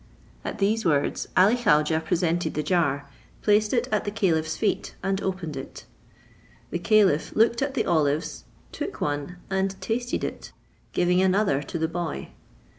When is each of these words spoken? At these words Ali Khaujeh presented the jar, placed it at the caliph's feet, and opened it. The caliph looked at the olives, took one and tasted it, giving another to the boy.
At 0.43 0.57
these 0.57 0.83
words 0.83 1.27
Ali 1.37 1.53
Khaujeh 1.55 2.03
presented 2.03 2.55
the 2.55 2.63
jar, 2.63 3.07
placed 3.43 3.71
it 3.71 3.87
at 3.91 4.03
the 4.03 4.09
caliph's 4.09 4.57
feet, 4.57 4.95
and 5.03 5.21
opened 5.21 5.55
it. 5.55 5.85
The 6.71 6.79
caliph 6.79 7.35
looked 7.35 7.61
at 7.61 7.75
the 7.75 7.85
olives, 7.85 8.45
took 8.71 8.99
one 8.99 9.37
and 9.51 9.79
tasted 9.79 10.23
it, 10.23 10.53
giving 10.91 11.21
another 11.21 11.61
to 11.61 11.77
the 11.77 11.87
boy. 11.87 12.29